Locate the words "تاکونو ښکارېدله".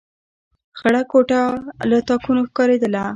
2.07-3.03